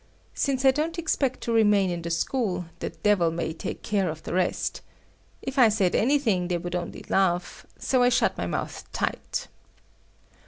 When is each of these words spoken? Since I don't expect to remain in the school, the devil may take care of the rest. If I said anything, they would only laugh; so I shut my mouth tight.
Since 0.33 0.65
I 0.65 0.71
don't 0.71 0.97
expect 0.97 1.41
to 1.41 1.51
remain 1.53 1.91
in 1.91 2.01
the 2.01 2.09
school, 2.09 2.65
the 2.79 2.89
devil 2.89 3.29
may 3.29 3.53
take 3.53 3.83
care 3.83 4.09
of 4.09 4.23
the 4.23 4.33
rest. 4.33 4.81
If 5.43 5.59
I 5.59 5.69
said 5.69 5.93
anything, 5.93 6.47
they 6.47 6.57
would 6.57 6.73
only 6.73 7.05
laugh; 7.07 7.67
so 7.77 8.01
I 8.01 8.09
shut 8.09 8.35
my 8.35 8.47
mouth 8.47 8.91
tight. 8.93 9.47